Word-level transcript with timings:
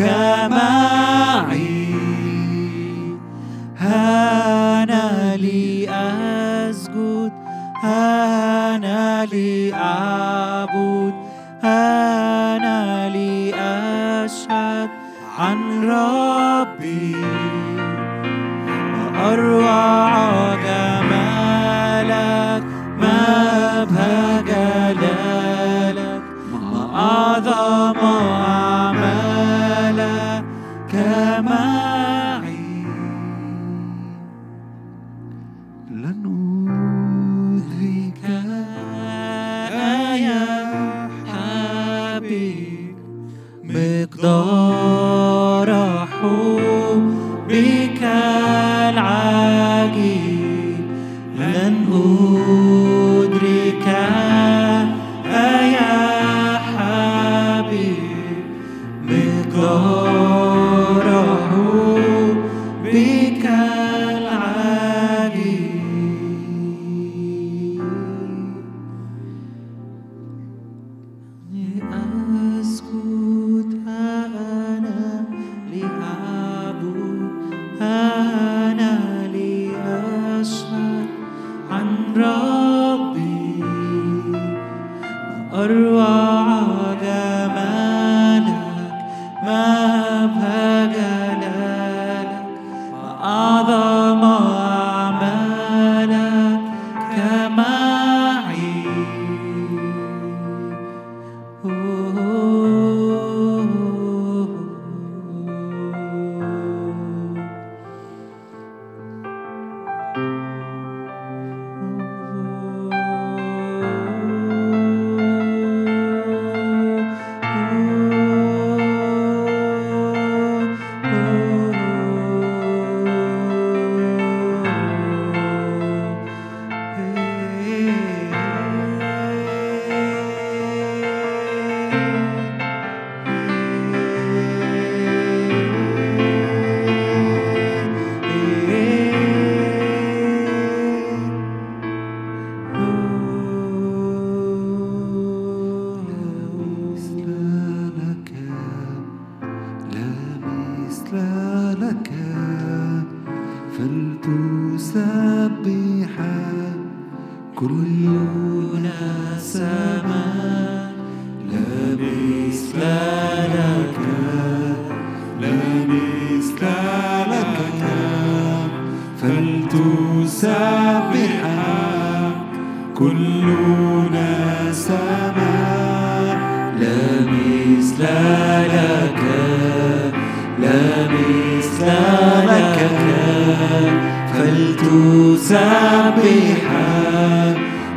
Come 0.00 0.54
on. 0.54 0.99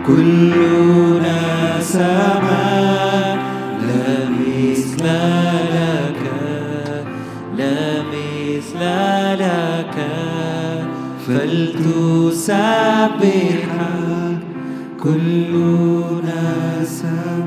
كلنا 0.08 1.82
سمع 1.82 2.64
لا 3.88 4.30
مثل 4.30 5.06
لك 5.74 6.24
لا 7.58 8.02
مثل 8.02 8.82
لك. 9.40 9.98
فلتسبح 11.28 12.54
كلنا 15.04 16.44
سمع 16.84 17.43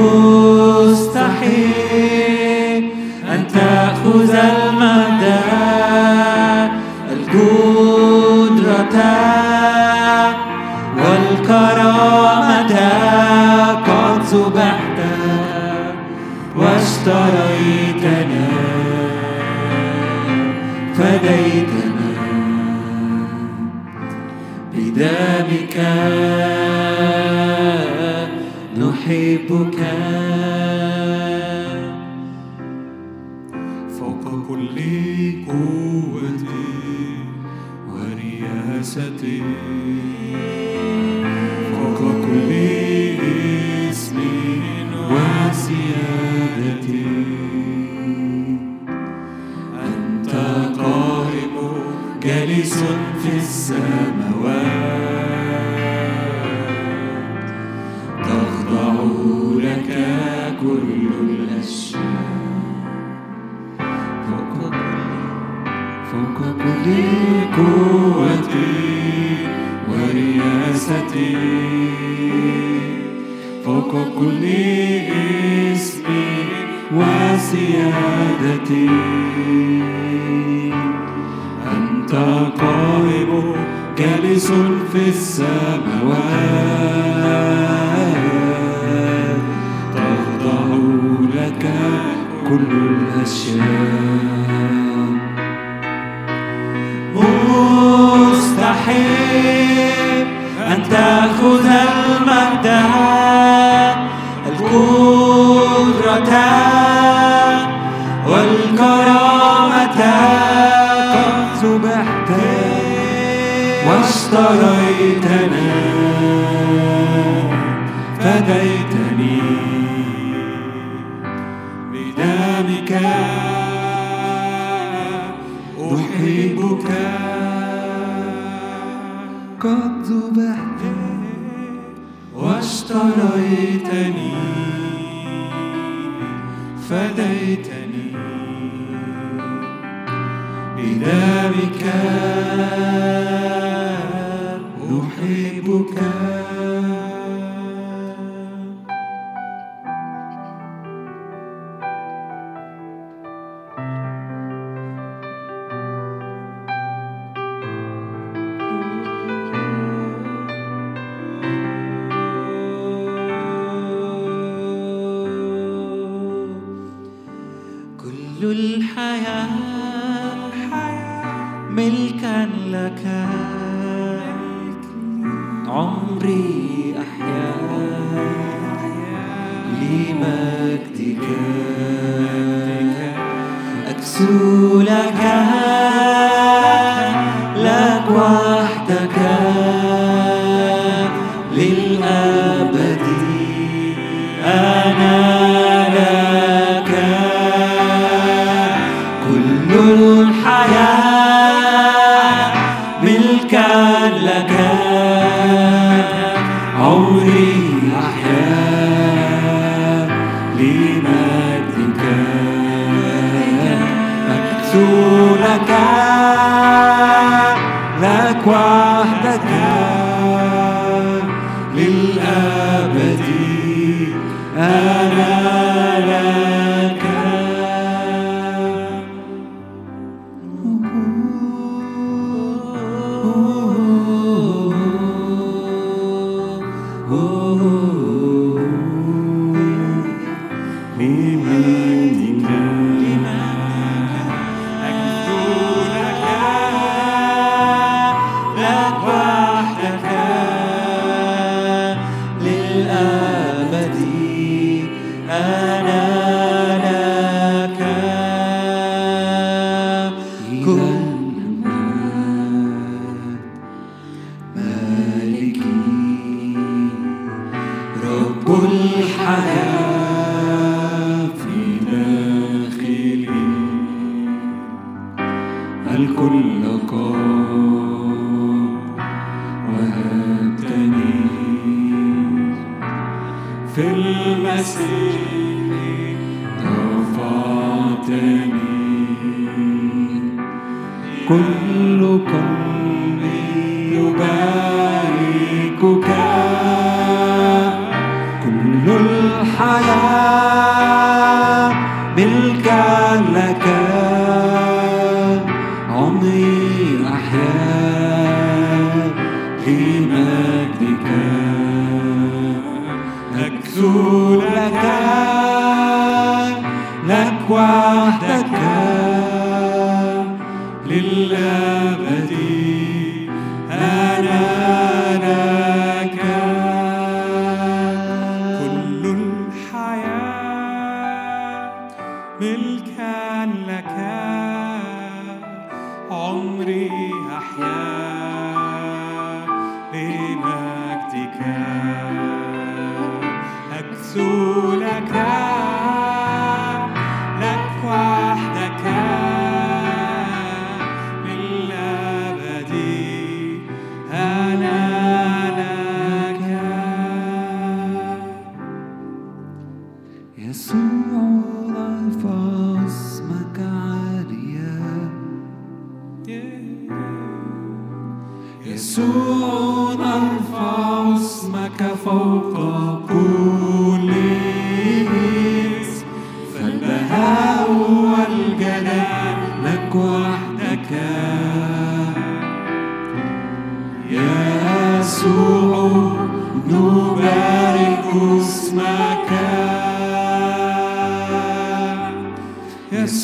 مستحيل. 0.00 1.85
نحبك 29.56 29.76
فوق 29.80 29.95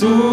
sua. 0.02 0.31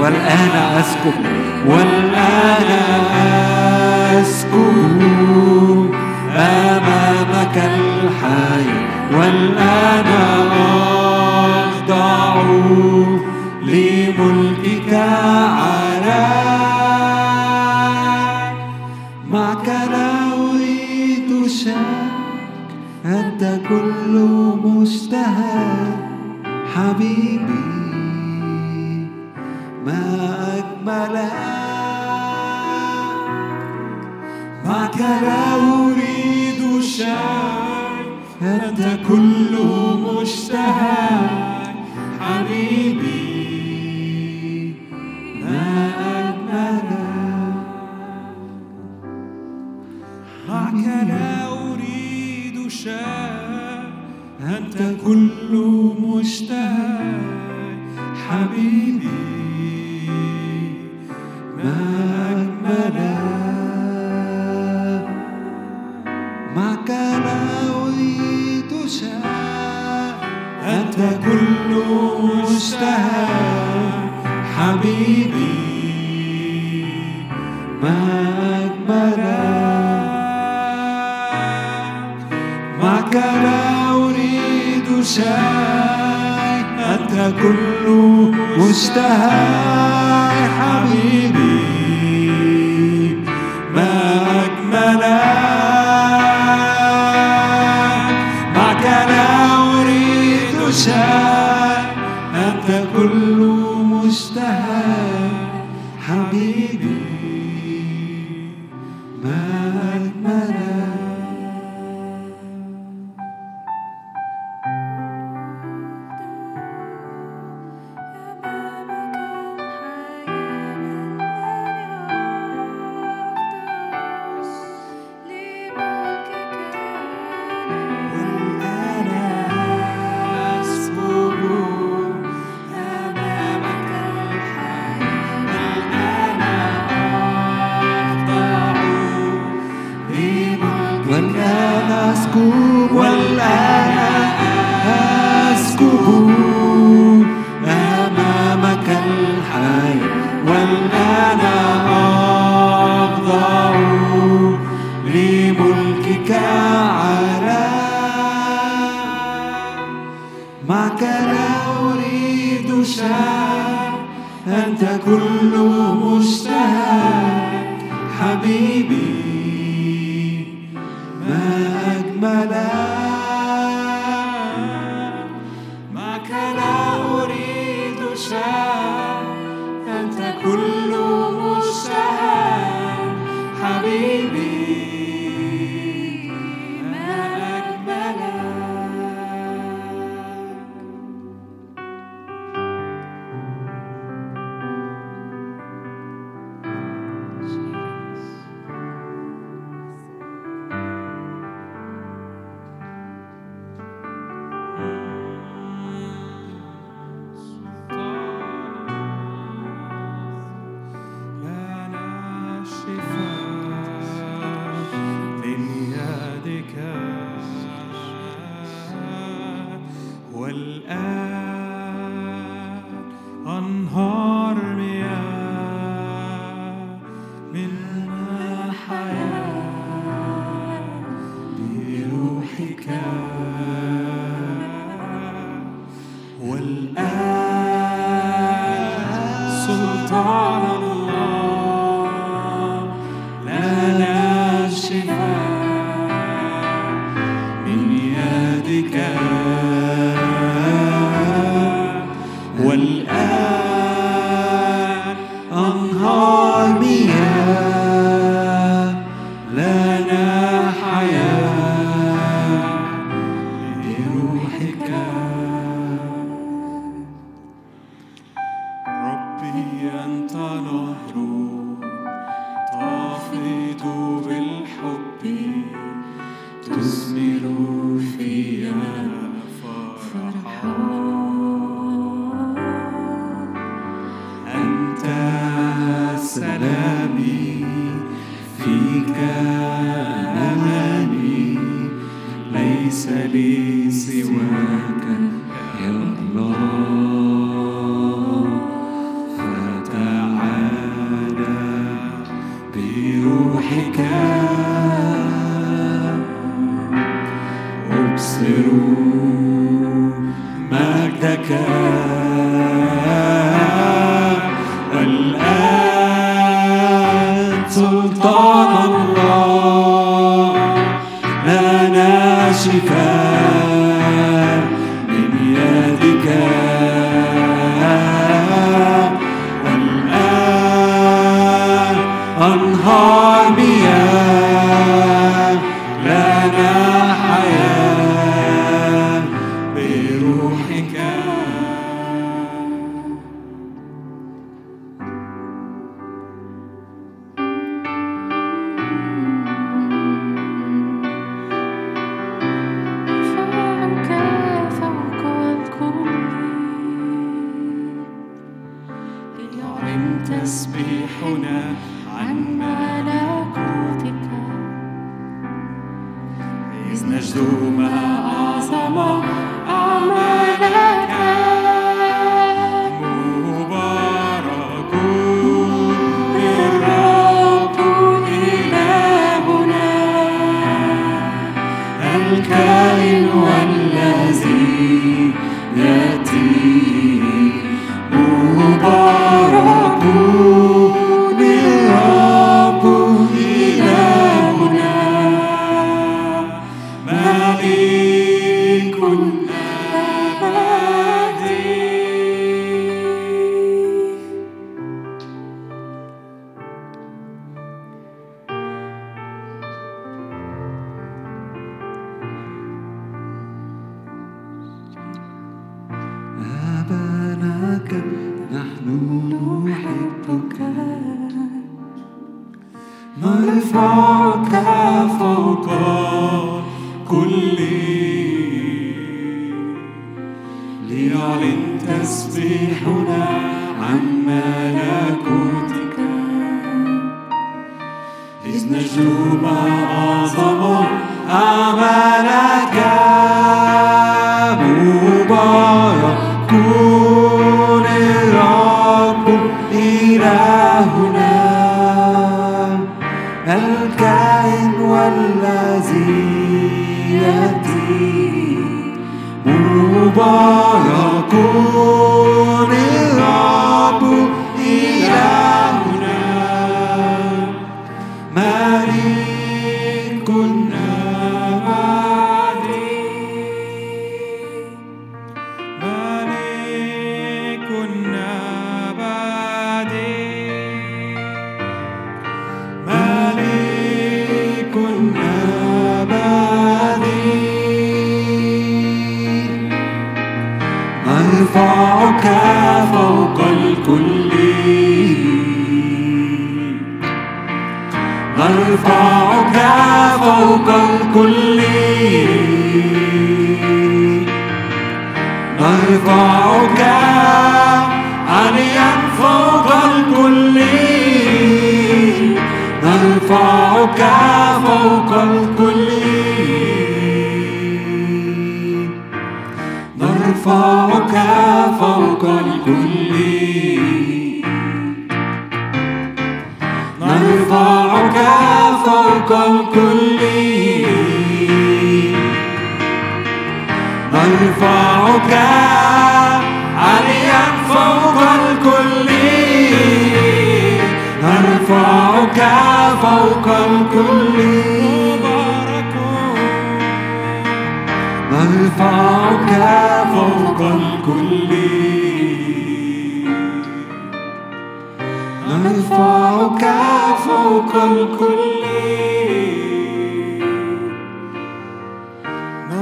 والآن 0.00 0.54
أسكب 0.80 1.14
والآن 1.66 2.70
أسكب 4.20 5.00
أمامك 6.36 7.56
الحي 7.56 8.68
والآن 9.18 10.06
أخضع 11.86 12.42
لملكك 13.62 14.92
على 14.94 16.26
معك 19.30 19.68
لا 19.68 20.10
أريد 20.32 21.46
شك 21.48 22.16
أنت 23.04 23.60
كل 23.68 24.14
مشتهى 24.64 25.86
حبيبي. 26.74 27.65
ملاك 30.86 31.36
أنت 38.42 38.98
كل 39.08 39.52
مشتهى. 40.20 41.08
حبيبي. 42.20 43.25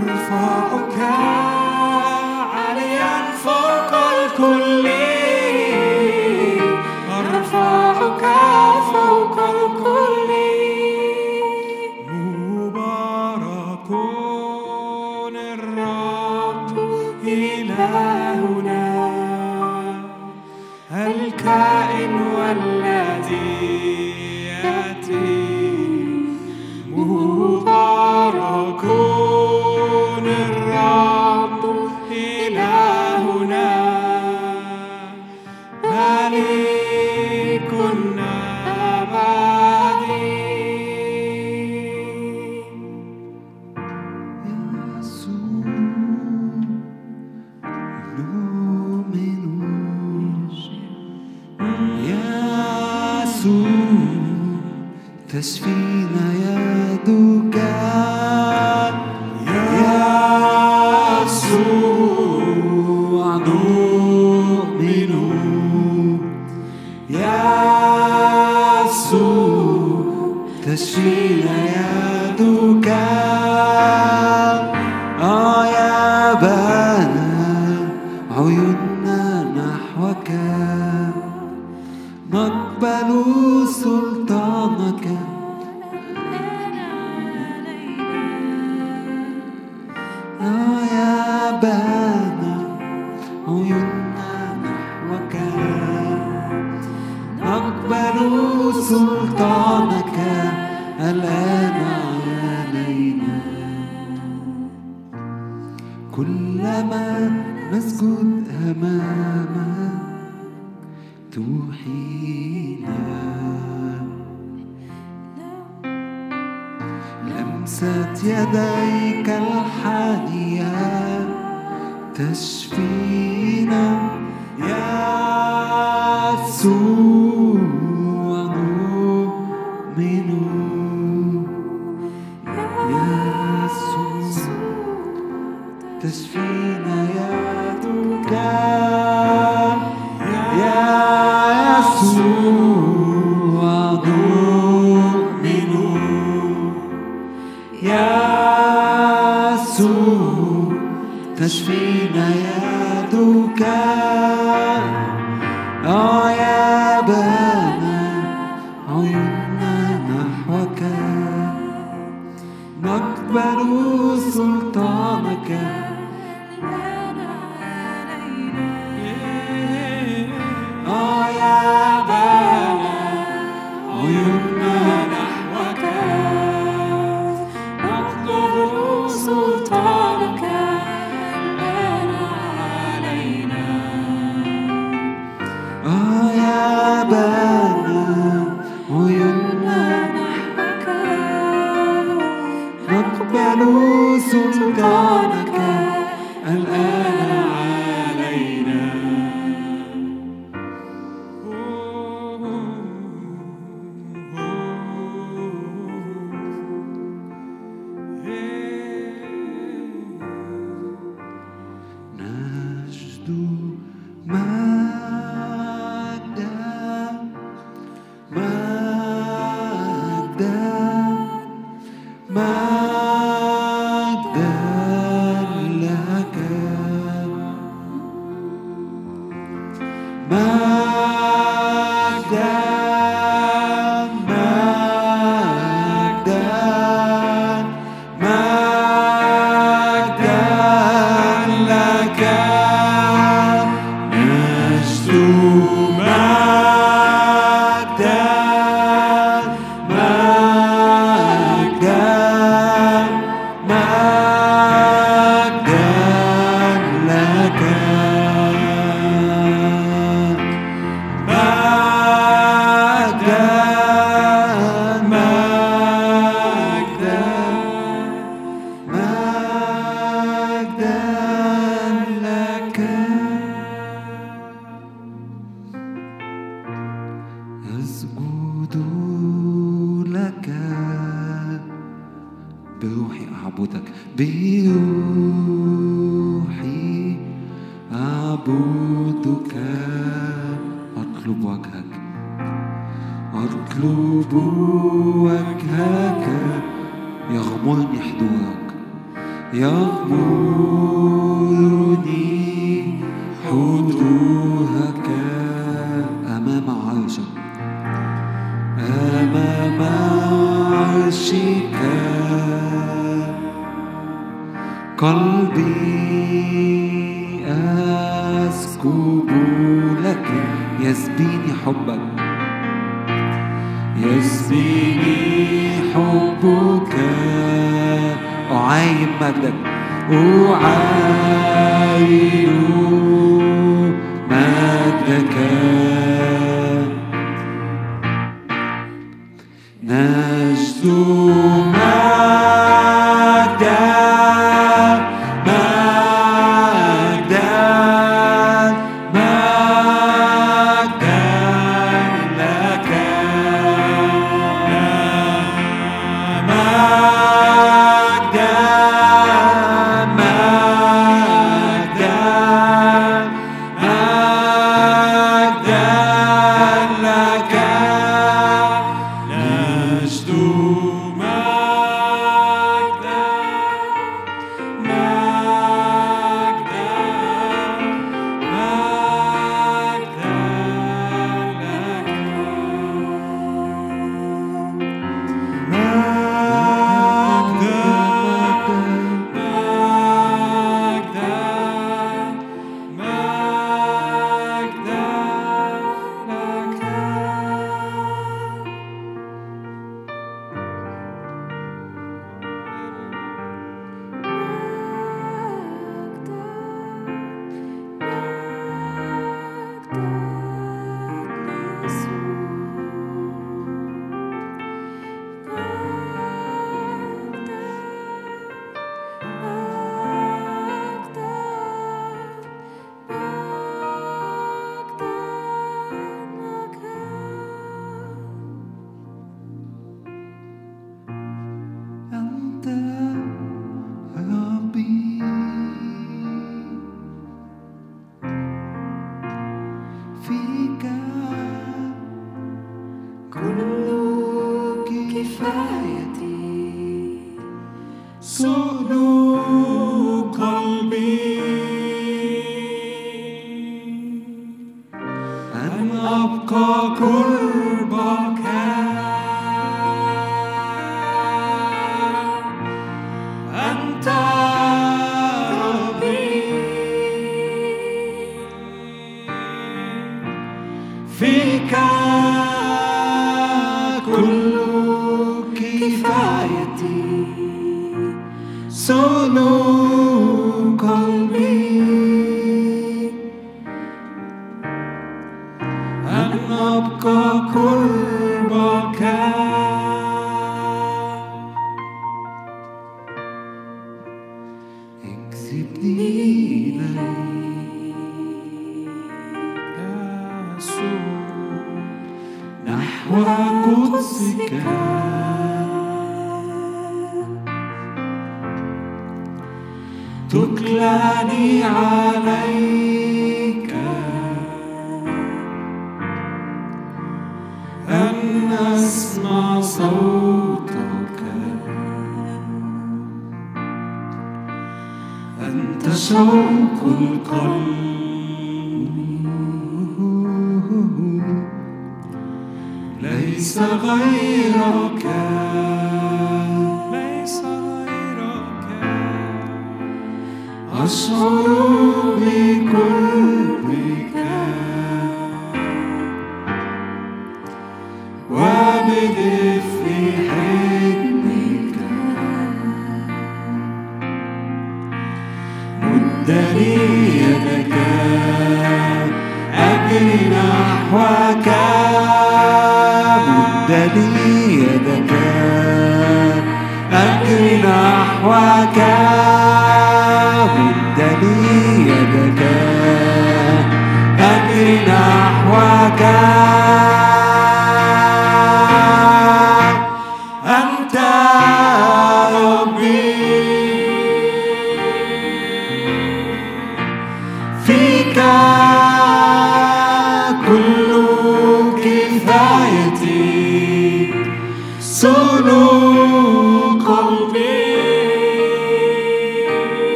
por 0.00 0.16
favor. 0.28 0.67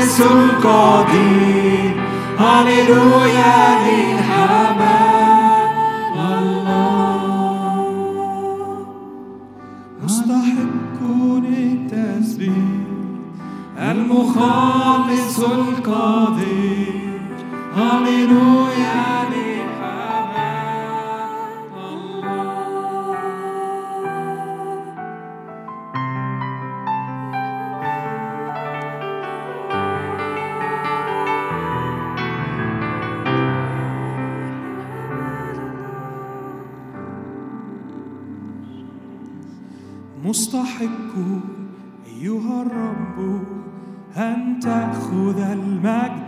المخلص 0.00 0.20
القدير 0.20 1.92
هللويا 2.38 3.78
لحمام 3.84 4.59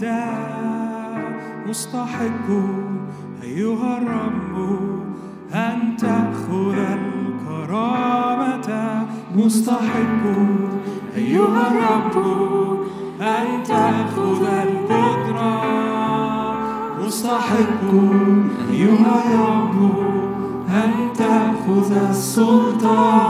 المجد 0.02 1.68
مستحق 1.68 2.48
أيها 3.42 3.98
الرب 3.98 4.54
أن 5.54 5.96
تأخذ 5.96 6.78
الكرامة. 6.78 8.68
مستحق 9.36 10.24
أيها 11.16 11.70
الرب 11.70 12.16
أن 13.20 13.62
تأخذ 13.64 14.44
القدرة. 14.44 15.62
مستحق 17.06 17.82
أيها 18.70 19.14
الرب 19.26 19.76
أن 20.68 20.92
تأخذ 21.18 21.90
السلطان 22.10 23.22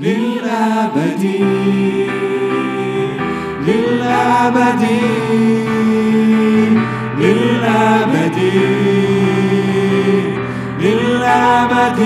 للأبد. 0.00 1.24
للأبد 3.86 4.82
للأبد 7.18 8.38
للأبد 10.80 12.00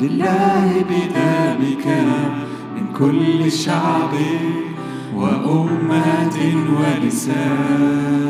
لله 0.00 0.84
بدمك 0.90 1.86
من 2.76 2.86
كل 2.98 3.52
شعب 3.52 4.14
وأمة 5.14 6.38
ولسان 6.78 8.28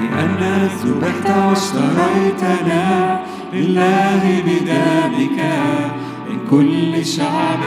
لأنك 0.00 0.70
ذبحت 0.84 1.28
واشتريتنا 1.48 3.20
لله 3.52 4.42
بدمك 4.46 5.38
من 6.30 6.38
كل 6.50 7.06
شعب 7.06 7.62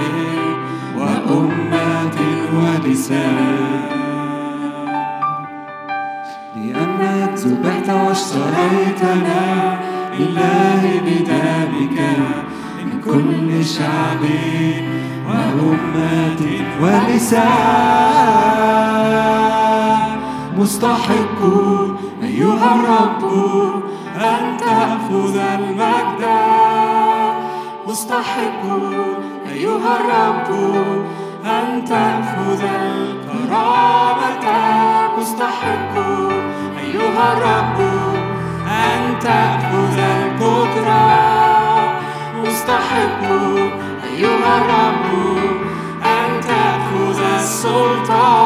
وأمة 0.98 2.18
ولسان 2.54 3.98
لأنك 6.56 7.34
ذبحت 7.36 7.90
واشتريتنا 7.90 9.44
لله 10.20 10.82
بدمك 11.06 11.98
من 12.78 13.02
كل 13.06 13.66
شعب 13.66 14.24
وأمة 15.28 16.42
ولسان 18.88 20.18
مستحق 20.58 21.40
أيها 22.24 22.76
الرب 22.76 23.24
أن 24.18 24.58
تأخذ 24.58 25.36
المجد. 25.38 26.24
مستحق 27.88 28.64
أيها 29.52 29.92
الرب 30.00 30.50
أن 31.46 31.86
تأخذ 31.86 32.62
الكرامة 32.64 34.46
مستحق 35.18 35.94
أيها 36.84 37.26
الرب 37.34 38.17
أن 38.68 39.20
تأخذ 39.20 39.98
القدرة. 40.00 41.08
مستحق 42.44 43.24
أيها 44.04 44.58
الرب 44.58 45.38
أن 46.04 46.42
تأخذ 46.42 47.20
السلطان. 47.36 48.37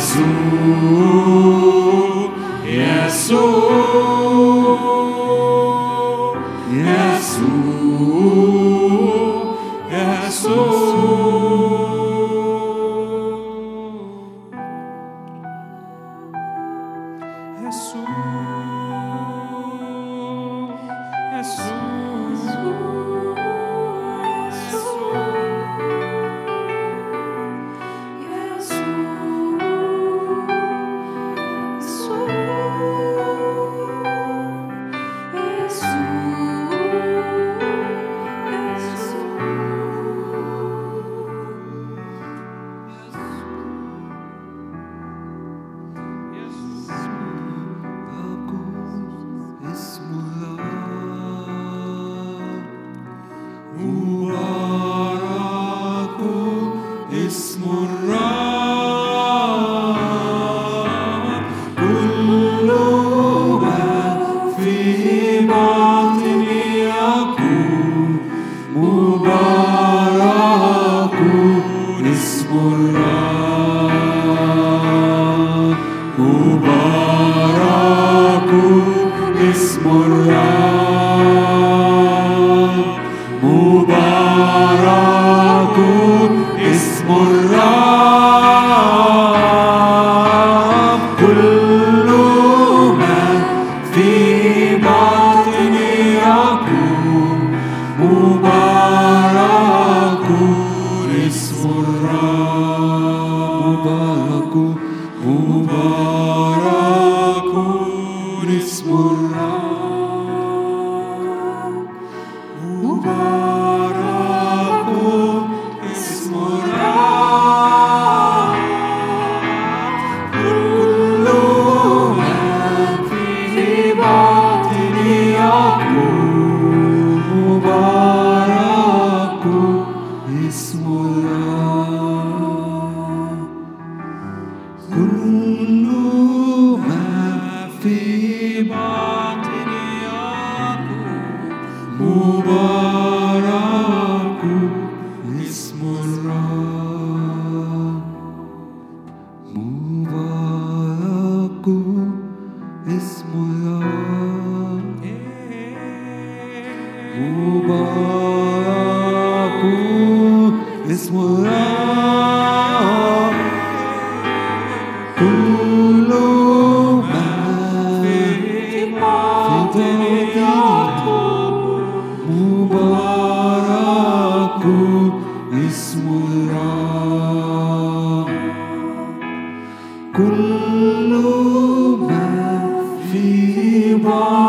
يسوع 0.00 1.39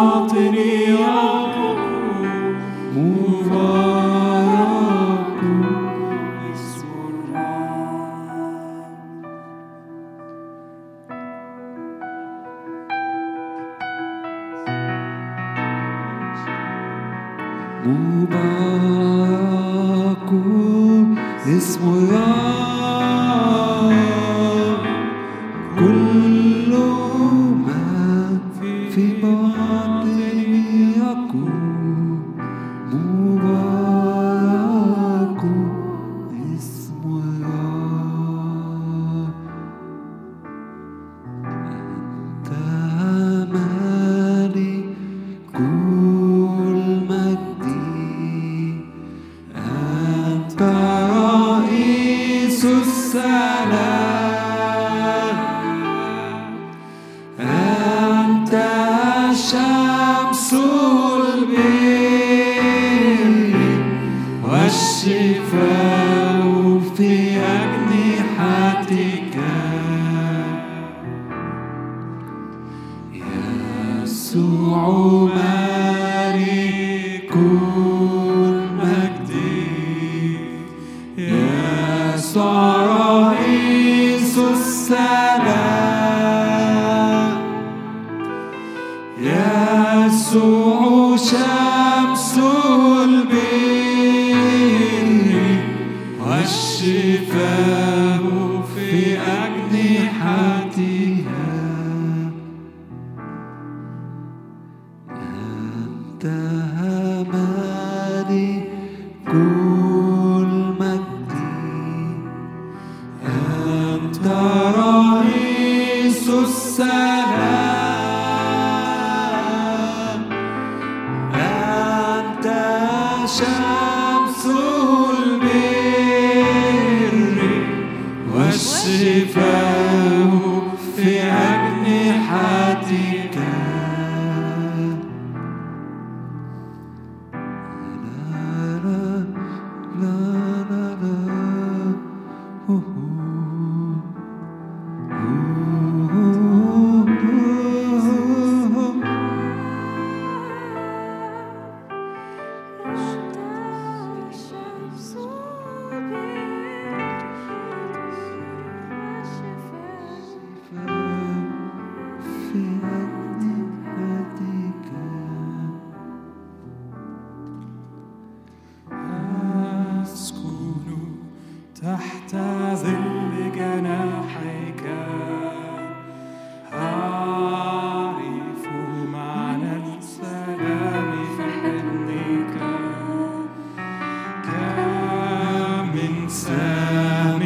باطن 0.01 0.55
يعقوب 0.55 1.30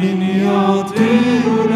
سام 0.06 0.22
يطير 0.22 1.72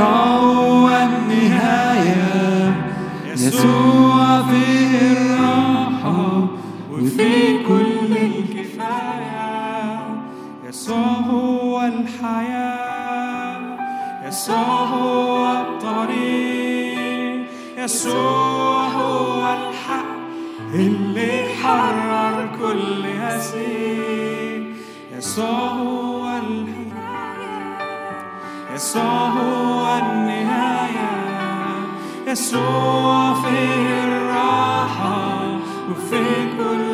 المرجع 0.00 0.40
والنهاية 0.84 2.30
يسوع 3.26 4.42
فيه 4.42 5.12
الراحة 5.12 6.46
وفي 6.92 7.64
كل 7.68 8.12
الكفاية. 8.16 9.60
يسوع 10.68 11.12
هو 11.30 11.80
الحياة. 11.80 13.60
يسوع 14.28 14.84
هو 14.84 15.52
الطريق. 15.60 16.60
يسوع 17.78 18.86
هو 18.86 19.42
الحق 19.52 20.10
اللي 20.74 21.44
حرر 21.62 22.48
كل 22.60 23.06
أسير 23.06 24.74
يسوع 25.18 25.68
هو 25.68 26.09
يسوع 28.80 29.28
هو 29.28 29.98
النهاية. 29.98 31.10
يسوع 32.26 33.34
في 33.34 33.48
الراحة 34.04 35.42
وفي 35.90 36.24
كل 36.58 36.89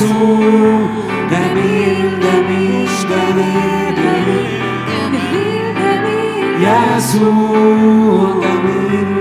szó, 0.00 0.38
nem 1.30 1.56
én, 1.56 2.18
nem 2.18 2.46
Isten 2.84 3.38
érő. 3.38 4.58
Nem 4.86 5.12
én, 5.12 5.72
nem 5.72 6.04
én. 6.04 6.60
Jézus, 6.60 7.20
nem 8.40 8.64
én, 8.92 9.19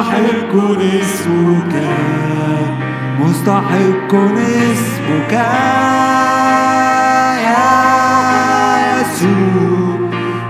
مستحق 0.00 0.54
اسمك. 0.80 1.74
مستحق 3.20 4.14
اسمك. 4.14 5.32
يا 7.48 7.66
يسوع 9.00 9.98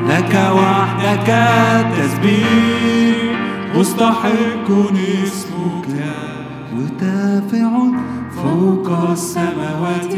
لك 0.08 0.34
وحدك 0.56 1.28
التسبيح 1.28 3.16
مستحق 3.76 4.68
اسمك. 5.24 5.88
مرتفع 6.74 7.70
فوق 8.42 9.10
السماوات. 9.10 10.14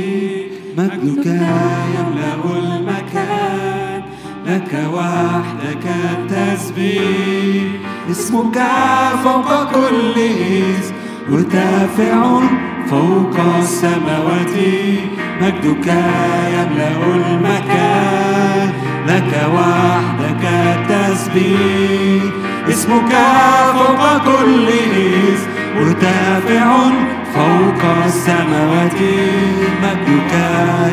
مجدك 0.79 1.27
يملأ 1.27 2.43
المكان. 2.59 4.03
لك 4.47 4.73
وحدك 4.95 5.87
التسبيح 6.13 7.62
اسمك 8.13 8.63
فوق 9.25 9.73
كل 9.73 10.21
اسم. 10.21 10.95
مرتفع 11.29 12.41
فوق 12.91 13.37
السماوات. 13.59 14.57
مجدك 15.43 15.87
يملأ 16.47 16.97
المكان. 17.15 18.73
لك 19.07 19.51
وحدك 19.55 20.45
التسبيح. 20.45 22.23
اسمك 22.69 23.13
فوق 23.75 24.19
كل 24.25 24.69
اسم. 24.69 25.49
مرتفع 25.77 26.77
فوق 27.35 27.91
السماوات. 28.07 29.01
مجدك 29.83 30.33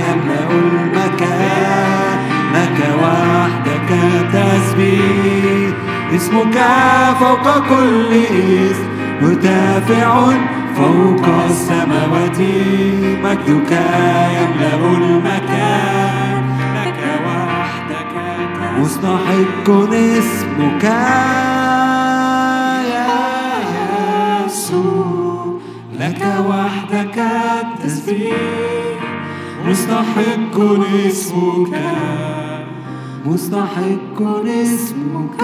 يملأ 0.10 0.52
المكان. 0.52 2.20
لك 2.54 2.96
وحدك 3.04 3.96
تسبيح 4.34 5.89
اسمك 6.16 6.58
فوق 7.20 7.46
كل 7.70 8.12
اسم 8.14 8.88
مرتفع 9.22 10.12
فوق 10.76 11.26
السماوات. 11.50 12.40
مجدك 13.24 13.72
يملأ 14.36 14.82
المكان 14.98 16.44
لك 16.76 17.02
وحدك 17.26 18.14
مستحق 18.80 19.68
اسمك. 19.94 20.84
يا 22.94 23.08
يسوع 24.46 25.60
لك 26.00 26.22
وحدك 26.50 27.18
التسبيح. 27.62 29.00
مستحق 29.68 30.56
اسمك 31.06 31.74
مستحق 33.26 34.20
اسمك. 34.48 35.42